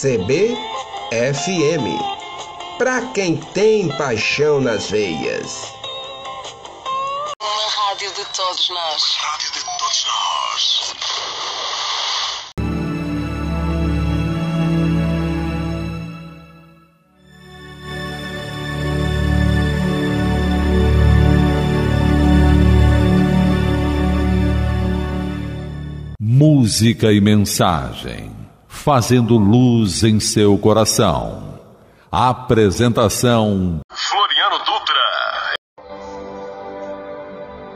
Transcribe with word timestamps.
CBFM. 0.00 1.86
Pra 2.78 3.02
quem 3.08 3.36
tem 3.36 3.88
paixão 3.96 4.60
nas 4.60 4.88
veias. 4.88 5.72
Uma 7.42 7.68
rádio 7.68 8.08
de 8.14 8.24
todos 8.26 8.68
nós. 8.68 9.02
Rádio 9.16 9.50
de 9.50 9.64
todos 9.64 10.06
nós. 10.06 10.94
Música 26.20 27.12
e 27.12 27.20
mensagem, 27.20 28.38
fazendo 28.68 29.38
luz 29.38 30.04
em 30.04 30.20
seu 30.20 30.56
coração. 30.58 31.58
Apresentação 32.12 33.80
Floriano 33.90 34.58
Dutra. 34.58 35.54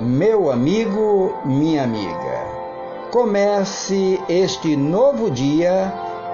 Meu 0.00 0.52
amigo, 0.52 1.38
minha 1.44 1.82
amiga, 1.84 2.44
comece 3.10 4.20
este 4.28 4.76
novo 4.76 5.30
dia 5.30 5.92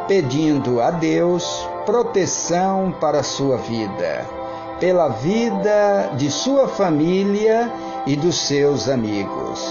pedindo 0.08 0.80
a 0.80 0.90
Deus 0.90 1.68
proteção 1.86 2.94
para 3.00 3.20
a 3.20 3.22
sua 3.22 3.58
vida, 3.58 4.26
pela 4.80 5.08
vida 5.08 6.10
de 6.16 6.30
sua 6.30 6.66
família 6.66 7.72
e 8.06 8.16
dos 8.16 8.36
seus 8.36 8.88
amigos. 8.88 9.64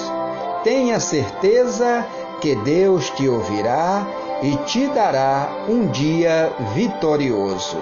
Tenha 0.63 0.99
certeza 0.99 2.05
que 2.39 2.55
Deus 2.55 3.09
te 3.11 3.27
ouvirá 3.27 4.05
e 4.41 4.55
te 4.65 4.87
dará 4.87 5.49
um 5.67 5.87
dia 5.87 6.51
vitorioso. 6.73 7.81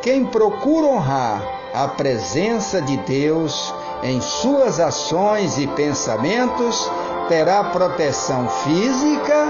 Quem 0.00 0.24
procura 0.24 0.86
honrar 0.86 1.42
a 1.74 1.88
presença 1.88 2.80
de 2.82 2.96
Deus 2.98 3.72
em 4.02 4.20
suas 4.20 4.80
ações 4.80 5.58
e 5.58 5.66
pensamentos 5.68 6.90
terá 7.28 7.64
proteção 7.64 8.48
física, 8.48 9.46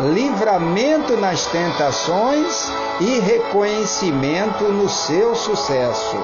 livramento 0.00 1.16
nas 1.18 1.46
tentações 1.46 2.72
e 3.00 3.20
reconhecimento 3.20 4.64
no 4.64 4.88
seu 4.88 5.34
sucesso. 5.34 6.16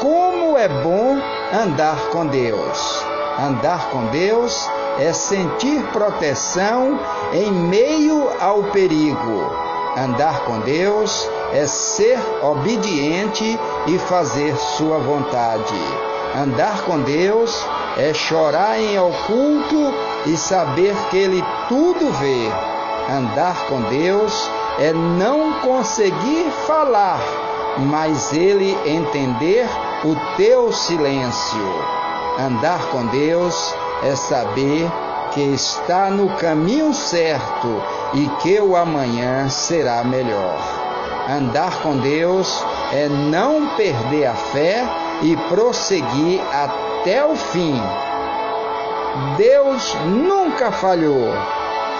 Como 0.00 0.58
é 0.58 0.68
bom 0.68 1.18
andar 1.52 1.98
com 2.10 2.26
Deus! 2.26 3.04
Andar 3.38 3.88
com 3.90 4.06
Deus 4.06 4.68
é 4.98 5.12
sentir 5.12 5.82
proteção 5.92 6.98
em 7.32 7.50
meio 7.50 8.28
ao 8.40 8.64
perigo. 8.64 9.50
Andar 9.96 10.44
com 10.44 10.60
Deus 10.60 11.28
é 11.52 11.66
ser 11.66 12.18
obediente 12.42 13.58
e 13.86 13.98
fazer 13.98 14.56
sua 14.56 14.98
vontade. 14.98 15.80
Andar 16.34 16.82
com 16.82 17.00
Deus 17.00 17.66
é 17.96 18.14
chorar 18.14 18.78
em 18.78 18.98
oculto 18.98 19.92
e 20.26 20.36
saber 20.36 20.94
que 21.10 21.16
Ele 21.16 21.44
tudo 21.68 22.12
vê. 22.12 22.48
Andar 23.12 23.66
com 23.66 23.80
Deus 23.82 24.48
é 24.78 24.92
não 24.92 25.54
conseguir 25.60 26.50
falar, 26.66 27.20
mas 27.78 28.32
Ele 28.32 28.76
entender 28.86 29.66
o 30.04 30.14
teu 30.36 30.72
silêncio. 30.72 31.84
Andar 32.38 32.80
com 32.92 33.06
Deus 33.06 33.74
é 34.02 34.14
saber 34.14 34.90
que 35.32 35.40
está 35.40 36.10
no 36.10 36.28
caminho 36.36 36.92
certo 36.92 37.82
e 38.14 38.28
que 38.42 38.60
o 38.60 38.76
amanhã 38.76 39.48
será 39.48 40.02
melhor. 40.02 40.58
Andar 41.28 41.82
com 41.82 41.96
Deus 41.98 42.64
é 42.92 43.08
não 43.08 43.76
perder 43.76 44.26
a 44.26 44.34
fé 44.34 44.84
e 45.22 45.36
prosseguir 45.48 46.40
até 46.52 47.24
o 47.24 47.36
fim. 47.36 47.80
Deus 49.36 49.94
nunca 50.06 50.72
falhou 50.72 51.32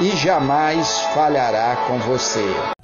e 0.01 0.11
jamais 0.17 1.01
falhará 1.15 1.77
com 1.87 1.99
você. 1.99 2.80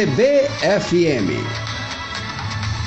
CBFM 0.00 1.49